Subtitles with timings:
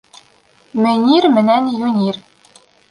[0.81, 2.15] МӨНИР МЕНӘН ЮНИР